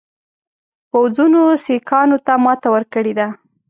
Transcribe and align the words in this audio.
پوځونو 0.91 1.41
سیکهانو 1.65 2.17
ته 2.25 2.33
ماته 2.45 2.67
ورکړې 2.75 3.13
ده. 3.19 3.27